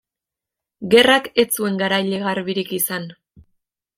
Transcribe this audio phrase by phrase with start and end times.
[0.93, 3.09] Gerrak ez zuen garaile garbirik izan.